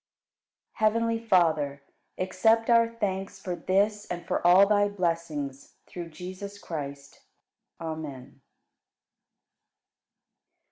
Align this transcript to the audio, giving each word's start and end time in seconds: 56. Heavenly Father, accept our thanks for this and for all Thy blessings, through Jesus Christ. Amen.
56. 0.79 0.79
Heavenly 0.79 1.19
Father, 1.23 1.83
accept 2.17 2.71
our 2.71 2.87
thanks 2.89 3.37
for 3.39 3.55
this 3.55 4.05
and 4.07 4.25
for 4.25 4.41
all 4.47 4.65
Thy 4.65 4.87
blessings, 4.87 5.75
through 5.85 6.09
Jesus 6.09 6.57
Christ. 6.57 7.21
Amen. 7.79 8.41